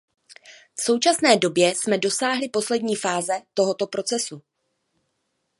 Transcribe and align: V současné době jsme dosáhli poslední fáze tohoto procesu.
V 0.77 0.81
současné 0.83 1.37
době 1.37 1.75
jsme 1.75 1.97
dosáhli 1.97 2.49
poslední 2.49 2.95
fáze 2.95 3.41
tohoto 3.53 3.87
procesu. 3.87 4.41